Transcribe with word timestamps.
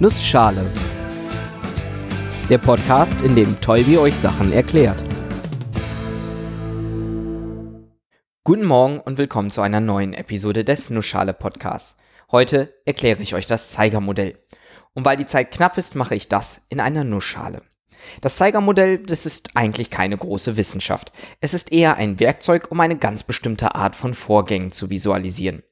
Nussschale. 0.00 0.64
Der 2.48 2.58
Podcast, 2.58 3.20
in 3.22 3.34
dem 3.34 3.60
Tolbi 3.60 3.98
euch 3.98 4.14
Sachen 4.14 4.52
erklärt. 4.52 5.02
Guten 8.44 8.64
Morgen 8.64 9.00
und 9.00 9.18
willkommen 9.18 9.50
zu 9.50 9.60
einer 9.60 9.80
neuen 9.80 10.14
Episode 10.14 10.62
des 10.64 10.90
Nussschale 10.90 11.34
Podcasts. 11.34 11.96
Heute 12.30 12.72
erkläre 12.84 13.20
ich 13.22 13.34
euch 13.34 13.46
das 13.46 13.72
Zeigermodell. 13.72 14.36
Und 14.94 15.04
weil 15.04 15.16
die 15.16 15.26
Zeit 15.26 15.50
knapp 15.50 15.76
ist, 15.78 15.96
mache 15.96 16.14
ich 16.14 16.28
das 16.28 16.62
in 16.68 16.78
einer 16.78 17.02
Nussschale. 17.02 17.62
Das 18.20 18.36
Zeigermodell, 18.36 18.98
das 18.98 19.26
ist 19.26 19.50
eigentlich 19.54 19.90
keine 19.90 20.16
große 20.16 20.56
Wissenschaft. 20.56 21.12
Es 21.40 21.54
ist 21.54 21.72
eher 21.72 21.96
ein 21.96 22.20
Werkzeug, 22.20 22.70
um 22.70 22.80
eine 22.80 22.96
ganz 22.96 23.22
bestimmte 23.22 23.74
Art 23.74 23.96
von 23.96 24.14
Vorgängen 24.14 24.72
zu 24.72 24.90
visualisieren. 24.90 25.62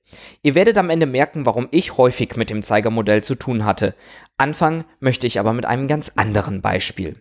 Ihr 0.43 0.55
werdet 0.55 0.79
am 0.79 0.91
Ende 0.91 1.07
merken, 1.07 1.47
warum 1.47 1.69
ich 1.71 1.97
häufig 1.97 2.37
mit 2.37 2.51
dem 2.51 2.63
Zeigermodell 2.63 3.23
zu 3.23 3.35
tun 3.35 3.65
hatte. 3.65 3.95
Anfangen 4.37 4.85
möchte 5.01 5.27
ich 5.27 5.41
aber 5.41 5.53
mit 5.53 5.67
einem 5.67 5.89
ganz 5.89 6.13
anderen 6.17 6.63
Beispiel. 6.63 7.17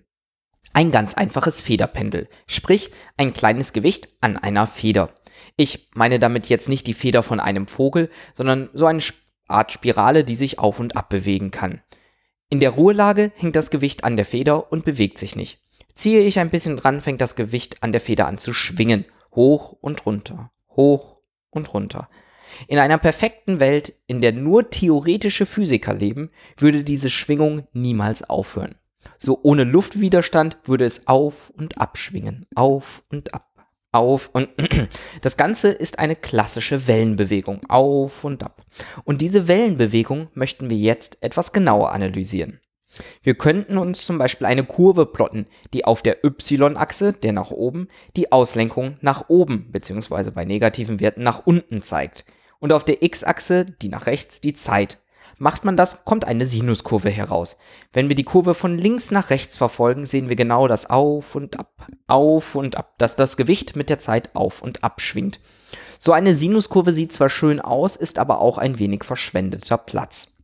Ein 0.74 0.92
ganz 0.92 1.14
einfaches 1.14 1.62
Federpendel, 1.62 2.28
sprich 2.48 2.92
ein 3.18 3.34
kleines 3.34 3.74
Gewicht 3.74 4.10
an 4.22 4.38
einer 4.38 4.68
Feder. 4.68 5.14
Ich 5.58 5.90
meine 5.94 6.20
damit 6.20 6.50
jetzt 6.50 6.68
nicht 6.68 6.86
die 6.88 6.94
Feder 6.94 7.24
von 7.24 7.40
einem 7.40 7.68
Vogel, 7.68 8.10
sondern 8.34 8.70
so 8.74 8.86
eine 8.86 9.02
Art 9.48 9.72
Spirale, 9.72 10.24
die 10.24 10.36
sich 10.36 10.60
auf 10.60 10.80
und 10.80 10.98
ab 10.98 11.10
bewegen 11.10 11.52
kann. 11.52 11.82
In 12.50 12.60
der 12.60 12.72
Ruhelage 12.72 13.32
hängt 13.36 13.56
das 13.56 13.72
Gewicht 13.72 14.04
an 14.04 14.16
der 14.16 14.26
Feder 14.26 14.72
und 14.72 14.86
bewegt 14.86 15.18
sich 15.18 15.36
nicht. 15.36 15.60
Ziehe 15.96 16.22
ich 16.22 16.40
ein 16.40 16.50
bisschen 16.50 16.78
dran, 16.78 17.02
fängt 17.02 17.22
das 17.22 17.36
Gewicht 17.36 17.82
an 17.82 17.92
der 17.92 18.02
Feder 18.02 18.28
an 18.28 18.38
zu 18.38 18.54
schwingen. 18.54 19.06
Hoch 19.34 19.76
und 19.82 20.06
runter, 20.06 20.52
hoch 20.70 21.18
und 21.50 21.74
runter. 21.74 22.10
In 22.68 22.80
einer 22.80 22.98
perfekten 22.98 23.60
Welt, 23.60 23.94
in 24.08 24.22
der 24.22 24.32
nur 24.32 24.70
theoretische 24.70 25.46
Physiker 25.46 25.94
leben, 25.94 26.30
würde 26.58 26.84
diese 26.84 27.10
Schwingung 27.10 27.68
niemals 27.74 28.30
aufhören. 28.30 28.76
So 29.18 29.40
ohne 29.44 29.64
Luftwiderstand 29.64 30.58
würde 30.66 30.86
es 30.86 31.08
auf 31.08 31.52
und 31.52 31.80
ab 31.80 31.98
schwingen, 31.98 32.46
auf 32.56 33.04
und 33.10 33.34
ab, 33.34 33.50
auf 33.96 34.30
und 34.34 34.50
das 35.22 35.38
Ganze 35.38 35.70
ist 35.70 36.00
eine 36.00 36.16
klassische 36.16 36.88
Wellenbewegung, 36.88 37.62
auf 37.70 38.24
und 38.24 38.44
ab. 38.44 38.64
Und 39.04 39.22
diese 39.22 39.48
Wellenbewegung 39.48 40.30
möchten 40.34 40.70
wir 40.70 40.78
jetzt 40.78 41.18
etwas 41.22 41.52
genauer 41.54 41.92
analysieren. 41.92 42.60
Wir 43.22 43.36
könnten 43.36 43.78
uns 43.78 44.06
zum 44.06 44.18
Beispiel 44.18 44.48
eine 44.48 44.64
Kurve 44.64 45.06
plotten, 45.06 45.48
die 45.74 45.86
auf 45.86 46.02
der 46.02 46.24
y-Achse, 46.24 47.14
der 47.14 47.34
nach 47.34 47.52
oben, 47.52 47.90
die 48.16 48.32
Auslenkung 48.32 48.98
nach 49.02 49.26
oben 49.28 49.72
bzw. 49.72 50.32
bei 50.32 50.46
negativen 50.46 51.00
Werten 51.00 51.24
nach 51.24 51.46
unten 51.46 51.84
zeigt 51.84 52.26
und 52.60 52.72
auf 52.72 52.84
der 52.84 53.04
x-Achse, 53.04 53.66
die 53.66 53.90
nach 53.90 54.06
rechts, 54.06 54.42
die 54.42 54.54
Zeit. 54.54 55.00
Macht 55.38 55.66
man 55.66 55.76
das, 55.76 56.06
kommt 56.06 56.26
eine 56.26 56.46
Sinuskurve 56.46 57.10
heraus. 57.10 57.58
Wenn 57.92 58.08
wir 58.08 58.16
die 58.16 58.24
Kurve 58.24 58.54
von 58.54 58.78
links 58.78 59.12
nach 59.12 59.30
rechts 59.30 59.58
verfolgen, 59.58 60.06
sehen 60.06 60.30
wir 60.30 60.36
genau 60.36 60.68
das 60.68 60.90
Auf 60.90 61.36
und 61.36 61.60
Ab, 61.60 61.88
Auf 62.08 62.56
und 62.56 62.78
Ab, 62.78 62.96
dass 62.98 63.16
das 63.16 63.36
Gewicht 63.36 63.76
mit 63.76 63.90
der 63.90 64.00
Zeit 64.00 64.36
auf 64.36 64.62
und 64.62 64.84
ab 64.84 65.02
schwingt. 65.02 65.40
So 66.00 66.14
eine 66.14 66.36
Sinuskurve 66.36 66.94
sieht 66.94 67.12
zwar 67.12 67.30
schön 67.30 67.60
aus, 67.60 67.96
ist 67.96 68.20
aber 68.20 68.40
auch 68.40 68.58
ein 68.58 68.80
wenig 68.80 69.04
verschwendeter 69.04 69.78
Platz. 69.78 70.38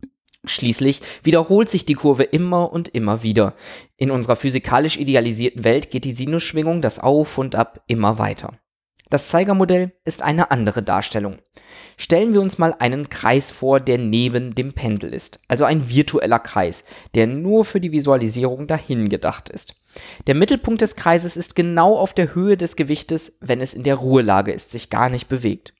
Schließlich 0.44 1.00
wiederholt 1.22 1.68
sich 1.68 1.86
die 1.86 1.94
Kurve 1.94 2.24
immer 2.24 2.72
und 2.72 2.88
immer 2.88 3.22
wieder. 3.22 3.54
In 3.96 4.10
unserer 4.10 4.36
physikalisch 4.36 4.96
idealisierten 4.96 5.62
Welt 5.62 5.90
geht 5.90 6.04
die 6.04 6.14
Sinusschwingung, 6.14 6.82
das 6.82 6.98
Auf 6.98 7.38
und 7.38 7.54
Ab, 7.54 7.82
immer 7.86 8.18
weiter. 8.18 8.58
Das 9.12 9.28
Zeigermodell 9.28 9.92
ist 10.06 10.22
eine 10.22 10.50
andere 10.50 10.82
Darstellung. 10.82 11.36
Stellen 11.98 12.32
wir 12.32 12.40
uns 12.40 12.56
mal 12.56 12.74
einen 12.78 13.10
Kreis 13.10 13.50
vor, 13.50 13.78
der 13.78 13.98
neben 13.98 14.54
dem 14.54 14.72
Pendel 14.72 15.12
ist, 15.12 15.38
also 15.48 15.66
ein 15.66 15.90
virtueller 15.90 16.38
Kreis, 16.38 16.84
der 17.14 17.26
nur 17.26 17.66
für 17.66 17.78
die 17.78 17.92
Visualisierung 17.92 18.66
dahin 18.66 19.10
gedacht 19.10 19.50
ist. 19.50 19.74
Der 20.26 20.34
Mittelpunkt 20.34 20.80
des 20.80 20.96
Kreises 20.96 21.36
ist 21.36 21.54
genau 21.54 21.98
auf 21.98 22.14
der 22.14 22.34
Höhe 22.34 22.56
des 22.56 22.74
Gewichtes, 22.74 23.36
wenn 23.42 23.60
es 23.60 23.74
in 23.74 23.82
der 23.82 23.96
Ruhelage 23.96 24.50
ist, 24.50 24.70
sich 24.70 24.88
gar 24.88 25.10
nicht 25.10 25.28
bewegt. 25.28 25.74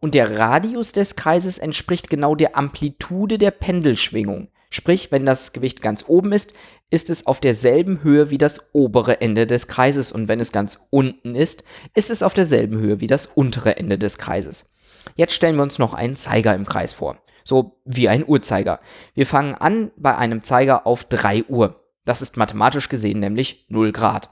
Und 0.00 0.14
der 0.14 0.36
Radius 0.36 0.90
des 0.90 1.14
Kreises 1.14 1.58
entspricht 1.58 2.10
genau 2.10 2.34
der 2.34 2.56
Amplitude 2.56 3.38
der 3.38 3.52
Pendelschwingung. 3.52 4.48
Sprich, 4.74 5.12
wenn 5.12 5.24
das 5.24 5.52
Gewicht 5.52 5.82
ganz 5.82 6.06
oben 6.08 6.32
ist, 6.32 6.52
ist 6.90 7.08
es 7.08 7.28
auf 7.28 7.38
derselben 7.38 8.02
Höhe 8.02 8.30
wie 8.30 8.38
das 8.38 8.74
obere 8.74 9.20
Ende 9.20 9.46
des 9.46 9.68
Kreises 9.68 10.10
und 10.10 10.26
wenn 10.26 10.40
es 10.40 10.50
ganz 10.50 10.88
unten 10.90 11.36
ist, 11.36 11.62
ist 11.94 12.10
es 12.10 12.24
auf 12.24 12.34
derselben 12.34 12.78
Höhe 12.78 13.00
wie 13.00 13.06
das 13.06 13.26
untere 13.26 13.76
Ende 13.76 13.98
des 13.98 14.18
Kreises. 14.18 14.74
Jetzt 15.14 15.32
stellen 15.32 15.54
wir 15.54 15.62
uns 15.62 15.78
noch 15.78 15.94
einen 15.94 16.16
Zeiger 16.16 16.56
im 16.56 16.66
Kreis 16.66 16.92
vor, 16.92 17.18
so 17.44 17.80
wie 17.84 18.08
ein 18.08 18.24
Uhrzeiger. 18.26 18.80
Wir 19.14 19.26
fangen 19.26 19.54
an 19.54 19.92
bei 19.96 20.16
einem 20.16 20.42
Zeiger 20.42 20.88
auf 20.88 21.04
3 21.04 21.44
Uhr. 21.44 21.80
Das 22.04 22.20
ist 22.20 22.36
mathematisch 22.36 22.88
gesehen 22.88 23.20
nämlich 23.20 23.66
0 23.68 23.92
Grad. 23.92 24.28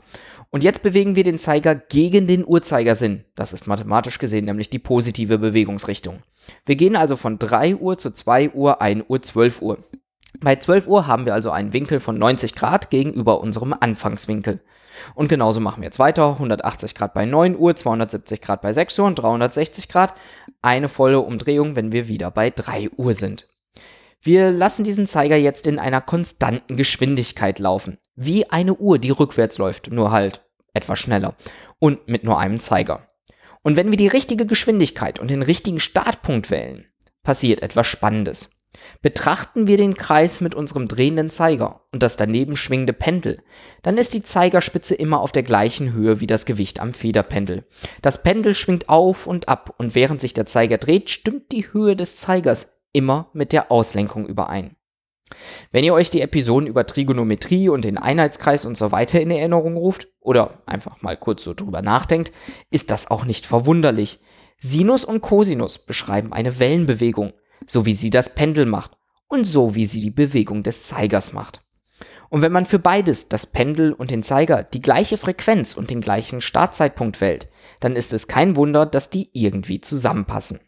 Und 0.50 0.64
jetzt 0.64 0.82
bewegen 0.82 1.14
wir 1.14 1.22
den 1.22 1.38
Zeiger 1.38 1.76
gegen 1.76 2.26
den 2.26 2.44
Uhrzeigersinn. 2.44 3.26
Das 3.36 3.52
ist 3.52 3.68
mathematisch 3.68 4.18
gesehen 4.18 4.46
nämlich 4.46 4.70
die 4.70 4.80
positive 4.80 5.38
Bewegungsrichtung. 5.38 6.24
Wir 6.66 6.74
gehen 6.74 6.96
also 6.96 7.16
von 7.16 7.38
3 7.38 7.76
Uhr 7.76 7.96
zu 7.96 8.10
2 8.10 8.50
Uhr, 8.50 8.82
1 8.82 9.04
Uhr, 9.06 9.22
12 9.22 9.62
Uhr. 9.62 9.78
Bei 10.42 10.56
12 10.56 10.88
Uhr 10.88 11.06
haben 11.06 11.24
wir 11.24 11.34
also 11.34 11.52
einen 11.52 11.72
Winkel 11.72 12.00
von 12.00 12.18
90 12.18 12.56
Grad 12.56 12.90
gegenüber 12.90 13.40
unserem 13.40 13.74
Anfangswinkel. 13.78 14.60
Und 15.14 15.28
genauso 15.28 15.60
machen 15.60 15.82
wir 15.82 15.86
jetzt 15.86 16.00
weiter. 16.00 16.32
180 16.32 16.96
Grad 16.96 17.14
bei 17.14 17.24
9 17.24 17.56
Uhr, 17.56 17.76
270 17.76 18.40
Grad 18.40 18.60
bei 18.60 18.72
6 18.72 18.98
Uhr 18.98 19.06
und 19.06 19.14
360 19.20 19.88
Grad. 19.88 20.14
Eine 20.60 20.88
volle 20.88 21.20
Umdrehung, 21.20 21.76
wenn 21.76 21.92
wir 21.92 22.08
wieder 22.08 22.32
bei 22.32 22.50
3 22.50 22.90
Uhr 22.96 23.14
sind. 23.14 23.46
Wir 24.20 24.50
lassen 24.50 24.82
diesen 24.82 25.06
Zeiger 25.06 25.36
jetzt 25.36 25.68
in 25.68 25.78
einer 25.78 26.00
konstanten 26.00 26.76
Geschwindigkeit 26.76 27.60
laufen. 27.60 27.98
Wie 28.16 28.50
eine 28.50 28.74
Uhr, 28.74 28.98
die 28.98 29.10
rückwärts 29.10 29.58
läuft, 29.58 29.92
nur 29.92 30.10
halt 30.10 30.44
etwas 30.74 30.98
schneller. 30.98 31.36
Und 31.78 32.08
mit 32.08 32.24
nur 32.24 32.40
einem 32.40 32.58
Zeiger. 32.58 33.08
Und 33.62 33.76
wenn 33.76 33.90
wir 33.90 33.96
die 33.96 34.08
richtige 34.08 34.46
Geschwindigkeit 34.46 35.20
und 35.20 35.30
den 35.30 35.42
richtigen 35.42 35.78
Startpunkt 35.78 36.50
wählen, 36.50 36.86
passiert 37.22 37.62
etwas 37.62 37.86
Spannendes. 37.86 38.50
Betrachten 39.02 39.66
wir 39.66 39.76
den 39.76 39.94
Kreis 39.94 40.40
mit 40.40 40.54
unserem 40.54 40.88
drehenden 40.88 41.30
Zeiger 41.30 41.82
und 41.92 42.02
das 42.02 42.16
daneben 42.16 42.56
schwingende 42.56 42.92
Pendel, 42.92 43.42
dann 43.82 43.98
ist 43.98 44.14
die 44.14 44.22
Zeigerspitze 44.22 44.94
immer 44.94 45.20
auf 45.20 45.32
der 45.32 45.42
gleichen 45.42 45.92
Höhe 45.92 46.20
wie 46.20 46.26
das 46.26 46.46
Gewicht 46.46 46.80
am 46.80 46.94
Federpendel. 46.94 47.64
Das 48.00 48.22
Pendel 48.22 48.54
schwingt 48.54 48.88
auf 48.88 49.26
und 49.26 49.48
ab 49.48 49.74
und 49.78 49.94
während 49.94 50.20
sich 50.20 50.34
der 50.34 50.46
Zeiger 50.46 50.78
dreht, 50.78 51.10
stimmt 51.10 51.52
die 51.52 51.72
Höhe 51.72 51.96
des 51.96 52.16
Zeigers 52.16 52.80
immer 52.92 53.28
mit 53.32 53.52
der 53.52 53.70
Auslenkung 53.70 54.26
überein. 54.26 54.76
Wenn 55.70 55.84
ihr 55.84 55.94
euch 55.94 56.10
die 56.10 56.20
Episoden 56.20 56.66
über 56.66 56.86
Trigonometrie 56.86 57.68
und 57.68 57.84
den 57.84 57.98
Einheitskreis 57.98 58.66
und 58.66 58.76
so 58.76 58.92
weiter 58.92 59.20
in 59.20 59.30
Erinnerung 59.30 59.76
ruft 59.76 60.08
oder 60.20 60.62
einfach 60.66 61.00
mal 61.02 61.16
kurz 61.16 61.42
so 61.44 61.54
drüber 61.54 61.82
nachdenkt, 61.82 62.32
ist 62.70 62.90
das 62.90 63.10
auch 63.10 63.24
nicht 63.24 63.46
verwunderlich. 63.46 64.20
Sinus 64.58 65.04
und 65.04 65.22
Cosinus 65.22 65.78
beschreiben 65.78 66.32
eine 66.32 66.58
Wellenbewegung 66.58 67.32
so 67.66 67.86
wie 67.86 67.94
sie 67.94 68.10
das 68.10 68.34
Pendel 68.34 68.66
macht 68.66 68.92
und 69.28 69.44
so 69.44 69.74
wie 69.74 69.86
sie 69.86 70.00
die 70.00 70.10
Bewegung 70.10 70.62
des 70.62 70.84
Zeigers 70.84 71.32
macht. 71.32 71.62
Und 72.32 72.40
wenn 72.40 72.52
man 72.52 72.64
für 72.64 72.78
beides, 72.78 73.28
das 73.28 73.44
Pendel 73.44 73.92
und 73.92 74.10
den 74.10 74.22
Zeiger, 74.22 74.62
die 74.62 74.80
gleiche 74.80 75.18
Frequenz 75.18 75.74
und 75.74 75.90
den 75.90 76.00
gleichen 76.00 76.40
Startzeitpunkt 76.40 77.20
wählt, 77.20 77.48
dann 77.78 77.94
ist 77.94 78.14
es 78.14 78.26
kein 78.26 78.56
Wunder, 78.56 78.86
dass 78.86 79.10
die 79.10 79.28
irgendwie 79.34 79.82
zusammenpassen. 79.82 80.60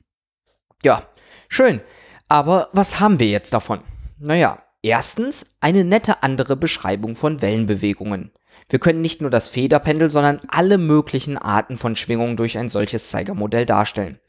Ja, 0.82 1.08
schön. 1.48 1.80
Aber 2.28 2.68
was 2.74 3.00
haben 3.00 3.18
wir 3.18 3.28
jetzt 3.28 3.54
davon? 3.54 3.80
Naja, 4.18 4.62
erstens 4.82 5.56
eine 5.62 5.84
nette 5.84 6.22
andere 6.22 6.54
Beschreibung 6.54 7.16
von 7.16 7.40
Wellenbewegungen. 7.40 8.32
Wir 8.68 8.78
können 8.78 9.00
nicht 9.00 9.22
nur 9.22 9.30
das 9.30 9.48
Federpendel, 9.48 10.10
sondern 10.10 10.40
alle 10.48 10.76
möglichen 10.76 11.38
Arten 11.38 11.78
von 11.78 11.96
Schwingungen 11.96 12.36
durch 12.36 12.58
ein 12.58 12.68
solches 12.68 13.08
Zeigermodell 13.08 13.64
darstellen. 13.64 14.20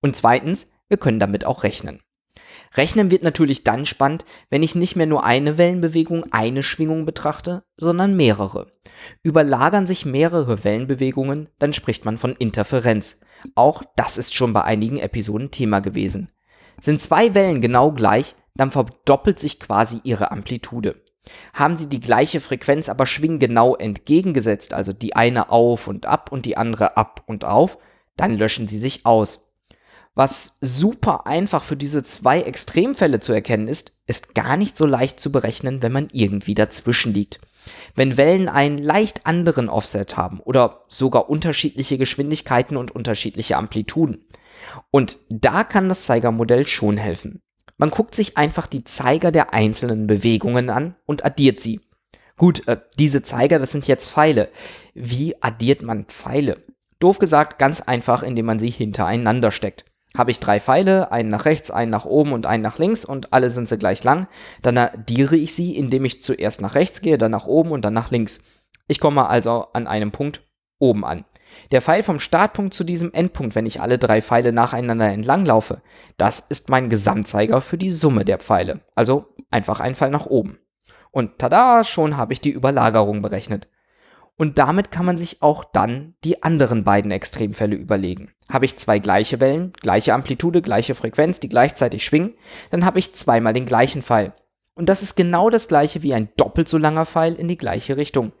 Und 0.00 0.14
zweitens, 0.14 0.68
wir 0.86 0.98
können 0.98 1.18
damit 1.18 1.44
auch 1.44 1.64
rechnen. 1.64 2.03
Rechnen 2.74 3.10
wird 3.10 3.22
natürlich 3.22 3.64
dann 3.64 3.86
spannend, 3.86 4.24
wenn 4.50 4.62
ich 4.62 4.74
nicht 4.74 4.96
mehr 4.96 5.06
nur 5.06 5.24
eine 5.24 5.58
Wellenbewegung, 5.58 6.26
eine 6.32 6.62
Schwingung 6.62 7.04
betrachte, 7.06 7.64
sondern 7.76 8.16
mehrere. 8.16 8.72
Überlagern 9.22 9.86
sich 9.86 10.04
mehrere 10.04 10.64
Wellenbewegungen, 10.64 11.48
dann 11.58 11.72
spricht 11.72 12.04
man 12.04 12.18
von 12.18 12.34
Interferenz. 12.36 13.20
Auch 13.54 13.82
das 13.96 14.18
ist 14.18 14.34
schon 14.34 14.52
bei 14.52 14.62
einigen 14.62 14.98
Episoden 14.98 15.50
Thema 15.50 15.80
gewesen. 15.80 16.30
Sind 16.80 17.00
zwei 17.00 17.34
Wellen 17.34 17.60
genau 17.60 17.92
gleich, 17.92 18.34
dann 18.54 18.70
verdoppelt 18.70 19.38
sich 19.38 19.60
quasi 19.60 20.00
ihre 20.04 20.30
Amplitude. 20.30 21.02
Haben 21.54 21.76
sie 21.76 21.88
die 21.88 22.00
gleiche 22.00 22.40
Frequenz, 22.40 22.88
aber 22.88 23.06
schwingen 23.06 23.38
genau 23.38 23.74
entgegengesetzt, 23.74 24.74
also 24.74 24.92
die 24.92 25.16
eine 25.16 25.50
auf 25.50 25.88
und 25.88 26.06
ab 26.06 26.30
und 26.30 26.44
die 26.44 26.56
andere 26.56 26.96
ab 26.96 27.22
und 27.26 27.44
auf, 27.44 27.78
dann 28.16 28.36
löschen 28.36 28.68
sie 28.68 28.78
sich 28.78 29.06
aus. 29.06 29.50
Was 30.14 30.58
super 30.60 31.26
einfach 31.26 31.64
für 31.64 31.76
diese 31.76 32.04
zwei 32.04 32.42
Extremfälle 32.42 33.18
zu 33.18 33.32
erkennen 33.32 33.66
ist, 33.66 33.98
ist 34.06 34.34
gar 34.34 34.56
nicht 34.56 34.78
so 34.78 34.86
leicht 34.86 35.18
zu 35.18 35.32
berechnen, 35.32 35.82
wenn 35.82 35.92
man 35.92 36.08
irgendwie 36.12 36.54
dazwischen 36.54 37.12
liegt. 37.12 37.40
Wenn 37.96 38.16
Wellen 38.16 38.48
einen 38.48 38.78
leicht 38.78 39.26
anderen 39.26 39.68
Offset 39.68 40.16
haben 40.16 40.38
oder 40.40 40.84
sogar 40.86 41.28
unterschiedliche 41.28 41.98
Geschwindigkeiten 41.98 42.76
und 42.76 42.92
unterschiedliche 42.92 43.56
Amplituden. 43.56 44.24
Und 44.90 45.18
da 45.30 45.64
kann 45.64 45.88
das 45.88 46.06
Zeigermodell 46.06 46.66
schon 46.66 46.96
helfen. 46.96 47.42
Man 47.76 47.90
guckt 47.90 48.14
sich 48.14 48.36
einfach 48.36 48.68
die 48.68 48.84
Zeiger 48.84 49.32
der 49.32 49.52
einzelnen 49.52 50.06
Bewegungen 50.06 50.70
an 50.70 50.94
und 51.06 51.24
addiert 51.24 51.58
sie. 51.58 51.80
Gut, 52.36 52.68
äh, 52.68 52.80
diese 52.98 53.22
Zeiger, 53.22 53.58
das 53.58 53.72
sind 53.72 53.88
jetzt 53.88 54.10
Pfeile. 54.10 54.48
Wie 54.94 55.40
addiert 55.42 55.82
man 55.82 56.04
Pfeile? 56.04 56.62
Doof 57.00 57.18
gesagt, 57.18 57.58
ganz 57.58 57.80
einfach, 57.80 58.22
indem 58.22 58.46
man 58.46 58.58
sie 58.58 58.70
hintereinander 58.70 59.50
steckt. 59.50 59.84
Habe 60.16 60.30
ich 60.30 60.38
drei 60.38 60.60
Pfeile, 60.60 61.10
einen 61.10 61.28
nach 61.28 61.44
rechts, 61.44 61.70
einen 61.72 61.90
nach 61.90 62.04
oben 62.04 62.32
und 62.32 62.46
einen 62.46 62.62
nach 62.62 62.78
links 62.78 63.04
und 63.04 63.32
alle 63.32 63.50
sind 63.50 63.68
sie 63.68 63.78
gleich 63.78 64.04
lang, 64.04 64.28
dann 64.62 64.78
addiere 64.78 65.34
ich 65.34 65.54
sie, 65.54 65.76
indem 65.76 66.04
ich 66.04 66.22
zuerst 66.22 66.60
nach 66.60 66.76
rechts 66.76 67.00
gehe, 67.00 67.18
dann 67.18 67.32
nach 67.32 67.46
oben 67.46 67.72
und 67.72 67.84
dann 67.84 67.94
nach 67.94 68.12
links. 68.12 68.40
Ich 68.86 69.00
komme 69.00 69.28
also 69.28 69.66
an 69.72 69.88
einem 69.88 70.12
Punkt 70.12 70.42
oben 70.78 71.04
an. 71.04 71.24
Der 71.72 71.82
Pfeil 71.82 72.02
vom 72.02 72.20
Startpunkt 72.20 72.74
zu 72.74 72.84
diesem 72.84 73.12
Endpunkt, 73.12 73.54
wenn 73.54 73.66
ich 73.66 73.80
alle 73.80 73.98
drei 73.98 74.22
Pfeile 74.22 74.52
nacheinander 74.52 75.10
entlang 75.10 75.44
laufe, 75.44 75.82
das 76.16 76.40
ist 76.40 76.68
mein 76.68 76.90
Gesamtzeiger 76.90 77.60
für 77.60 77.78
die 77.78 77.90
Summe 77.90 78.24
der 78.24 78.38
Pfeile. 78.38 78.80
Also 78.94 79.34
einfach 79.50 79.80
ein 79.80 79.94
Pfeil 79.94 80.10
nach 80.10 80.26
oben. 80.26 80.58
Und 81.10 81.38
tada, 81.38 81.84
schon 81.84 82.16
habe 82.16 82.32
ich 82.32 82.40
die 82.40 82.50
Überlagerung 82.50 83.22
berechnet. 83.22 83.68
Und 84.36 84.58
damit 84.58 84.90
kann 84.90 85.06
man 85.06 85.16
sich 85.16 85.42
auch 85.42 85.64
dann 85.64 86.14
die 86.24 86.42
anderen 86.42 86.82
beiden 86.82 87.12
Extremfälle 87.12 87.76
überlegen. 87.76 88.32
Habe 88.48 88.64
ich 88.64 88.76
zwei 88.76 88.98
gleiche 88.98 89.38
Wellen, 89.40 89.72
gleiche 89.80 90.12
Amplitude, 90.12 90.60
gleiche 90.60 90.96
Frequenz, 90.96 91.38
die 91.38 91.48
gleichzeitig 91.48 92.04
schwingen, 92.04 92.34
dann 92.70 92.84
habe 92.84 92.98
ich 92.98 93.14
zweimal 93.14 93.52
den 93.52 93.66
gleichen 93.66 94.02
Pfeil. 94.02 94.32
Und 94.74 94.88
das 94.88 95.02
ist 95.02 95.14
genau 95.14 95.50
das 95.50 95.68
gleiche 95.68 96.02
wie 96.02 96.14
ein 96.14 96.30
doppelt 96.36 96.68
so 96.68 96.78
langer 96.78 97.06
Pfeil 97.06 97.34
in 97.34 97.46
die 97.46 97.58
gleiche 97.58 97.96
Richtung. 97.96 98.32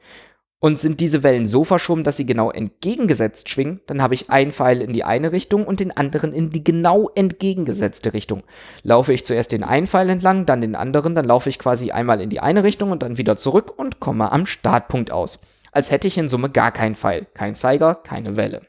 Und 0.58 0.78
sind 0.78 1.00
diese 1.00 1.22
Wellen 1.22 1.46
so 1.46 1.62
verschoben, 1.62 2.04
dass 2.04 2.16
sie 2.16 2.24
genau 2.24 2.50
entgegengesetzt 2.50 3.50
schwingen, 3.50 3.82
dann 3.86 4.00
habe 4.00 4.14
ich 4.14 4.30
einen 4.30 4.50
Pfeil 4.50 4.80
in 4.80 4.94
die 4.94 5.04
eine 5.04 5.30
Richtung 5.30 5.66
und 5.66 5.78
den 5.78 5.94
anderen 5.94 6.32
in 6.32 6.50
die 6.50 6.64
genau 6.64 7.10
entgegengesetzte 7.14 8.14
Richtung. 8.14 8.42
Laufe 8.82 9.12
ich 9.12 9.26
zuerst 9.26 9.52
den 9.52 9.62
einen 9.62 9.86
Pfeil 9.86 10.08
entlang, 10.08 10.46
dann 10.46 10.62
den 10.62 10.74
anderen, 10.74 11.14
dann 11.14 11.26
laufe 11.26 11.50
ich 11.50 11.58
quasi 11.58 11.90
einmal 11.92 12.20
in 12.20 12.30
die 12.30 12.40
eine 12.40 12.64
Richtung 12.64 12.90
und 12.92 13.02
dann 13.02 13.18
wieder 13.18 13.36
zurück 13.36 13.74
und 13.76 14.00
komme 14.00 14.32
am 14.32 14.46
Startpunkt 14.46 15.10
aus. 15.10 15.40
Als 15.74 15.90
hätte 15.90 16.06
ich 16.06 16.16
in 16.16 16.28
Summe 16.28 16.50
gar 16.50 16.70
keinen 16.70 16.94
Pfeil, 16.94 17.26
kein 17.34 17.56
Zeiger, 17.56 17.96
keine 17.96 18.36
Welle. 18.36 18.62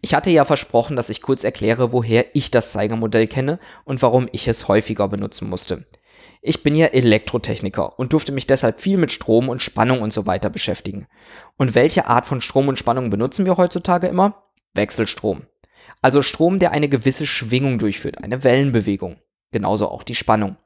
Ich 0.00 0.14
hatte 0.14 0.30
ja 0.30 0.46
versprochen, 0.46 0.96
dass 0.96 1.10
ich 1.10 1.20
kurz 1.20 1.44
erkläre, 1.44 1.92
woher 1.92 2.34
ich 2.34 2.50
das 2.50 2.72
Zeigermodell 2.72 3.26
kenne 3.26 3.58
und 3.84 4.00
warum 4.00 4.26
ich 4.32 4.48
es 4.48 4.66
häufiger 4.66 5.08
benutzen 5.08 5.50
musste. 5.50 5.84
Ich 6.40 6.62
bin 6.62 6.74
ja 6.74 6.86
Elektrotechniker 6.86 7.98
und 7.98 8.14
durfte 8.14 8.32
mich 8.32 8.46
deshalb 8.46 8.80
viel 8.80 8.96
mit 8.96 9.12
Strom 9.12 9.50
und 9.50 9.62
Spannung 9.62 10.00
und 10.00 10.12
so 10.12 10.24
weiter 10.24 10.48
beschäftigen. 10.48 11.06
Und 11.58 11.74
welche 11.74 12.06
Art 12.06 12.26
von 12.26 12.40
Strom 12.40 12.68
und 12.68 12.78
Spannung 12.78 13.10
benutzen 13.10 13.44
wir 13.44 13.58
heutzutage 13.58 14.06
immer? 14.06 14.42
Wechselstrom. 14.72 15.42
Also 16.00 16.22
Strom, 16.22 16.58
der 16.60 16.72
eine 16.72 16.88
gewisse 16.88 17.26
Schwingung 17.26 17.78
durchführt, 17.78 18.22
eine 18.24 18.42
Wellenbewegung. 18.42 19.18
Genauso 19.52 19.88
auch 19.88 20.02
die 20.02 20.14
Spannung. 20.14 20.56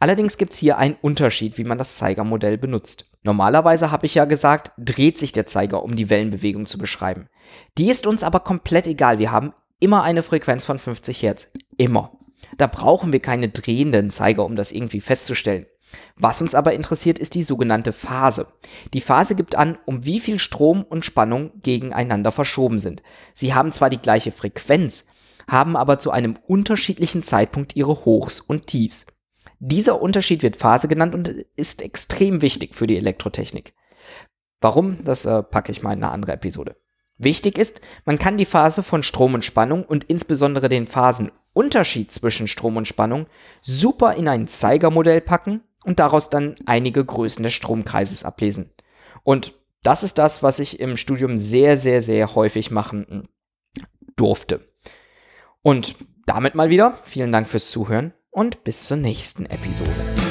Allerdings 0.00 0.36
gibt 0.36 0.52
es 0.52 0.58
hier 0.58 0.78
einen 0.78 0.96
Unterschied, 1.02 1.58
wie 1.58 1.64
man 1.64 1.78
das 1.78 1.96
Zeigermodell 1.96 2.56
benutzt. 2.56 3.06
Normalerweise 3.24 3.90
habe 3.90 4.06
ich 4.06 4.14
ja 4.14 4.24
gesagt, 4.24 4.72
dreht 4.78 5.18
sich 5.18 5.32
der 5.32 5.46
Zeiger, 5.46 5.82
um 5.82 5.96
die 5.96 6.08
Wellenbewegung 6.08 6.66
zu 6.66 6.78
beschreiben. 6.78 7.28
Die 7.76 7.90
ist 7.90 8.06
uns 8.06 8.22
aber 8.22 8.40
komplett 8.40 8.86
egal. 8.86 9.18
Wir 9.18 9.32
haben 9.32 9.52
immer 9.80 10.02
eine 10.04 10.22
Frequenz 10.22 10.64
von 10.64 10.78
50 10.78 11.22
Hertz. 11.22 11.50
Immer. 11.76 12.12
Da 12.56 12.68
brauchen 12.68 13.12
wir 13.12 13.20
keine 13.20 13.48
drehenden 13.48 14.10
Zeiger, 14.10 14.44
um 14.44 14.54
das 14.54 14.72
irgendwie 14.72 15.00
festzustellen. 15.00 15.66
Was 16.16 16.42
uns 16.42 16.54
aber 16.54 16.74
interessiert, 16.74 17.18
ist 17.18 17.34
die 17.34 17.42
sogenannte 17.42 17.92
Phase. 17.92 18.48
Die 18.92 19.00
Phase 19.00 19.34
gibt 19.34 19.56
an, 19.56 19.78
um 19.86 20.04
wie 20.04 20.20
viel 20.20 20.38
Strom 20.38 20.84
und 20.84 21.04
Spannung 21.04 21.50
gegeneinander 21.62 22.30
verschoben 22.30 22.78
sind. 22.78 23.02
Sie 23.34 23.54
haben 23.54 23.72
zwar 23.72 23.90
die 23.90 23.98
gleiche 23.98 24.32
Frequenz, 24.32 25.06
haben 25.48 25.76
aber 25.76 25.98
zu 25.98 26.10
einem 26.10 26.36
unterschiedlichen 26.46 27.22
Zeitpunkt 27.22 27.74
ihre 27.74 28.04
Hochs 28.04 28.40
und 28.40 28.66
Tiefs. 28.66 29.06
Dieser 29.60 30.00
Unterschied 30.00 30.42
wird 30.42 30.56
Phase 30.56 30.88
genannt 30.88 31.14
und 31.14 31.28
ist 31.56 31.82
extrem 31.82 32.42
wichtig 32.42 32.74
für 32.74 32.86
die 32.86 32.96
Elektrotechnik. 32.96 33.74
Warum? 34.60 35.04
Das 35.04 35.24
äh, 35.24 35.42
packe 35.42 35.72
ich 35.72 35.82
mal 35.82 35.92
in 35.92 36.02
eine 36.02 36.12
andere 36.12 36.32
Episode. 36.32 36.76
Wichtig 37.16 37.58
ist, 37.58 37.80
man 38.04 38.18
kann 38.18 38.38
die 38.38 38.44
Phase 38.44 38.84
von 38.84 39.02
Strom 39.02 39.34
und 39.34 39.44
Spannung 39.44 39.84
und 39.84 40.04
insbesondere 40.04 40.68
den 40.68 40.86
Phasenunterschied 40.86 42.12
zwischen 42.12 42.46
Strom 42.46 42.76
und 42.76 42.86
Spannung 42.86 43.26
super 43.60 44.14
in 44.14 44.28
ein 44.28 44.46
Zeigermodell 44.46 45.20
packen 45.20 45.62
und 45.84 45.98
daraus 45.98 46.30
dann 46.30 46.54
einige 46.66 47.04
Größen 47.04 47.42
des 47.42 47.54
Stromkreises 47.54 48.22
ablesen. 48.24 48.70
Und 49.24 49.54
das 49.82 50.04
ist 50.04 50.18
das, 50.18 50.44
was 50.44 50.60
ich 50.60 50.78
im 50.78 50.96
Studium 50.96 51.38
sehr, 51.38 51.76
sehr, 51.78 52.02
sehr 52.02 52.34
häufig 52.36 52.70
machen 52.70 53.28
durfte. 54.14 54.60
Und 55.62 55.96
damit 56.26 56.54
mal 56.54 56.70
wieder, 56.70 56.98
vielen 57.02 57.32
Dank 57.32 57.48
fürs 57.48 57.70
Zuhören 57.70 58.12
und 58.30 58.64
bis 58.64 58.86
zur 58.86 58.96
nächsten 58.96 59.46
Episode. 59.46 60.27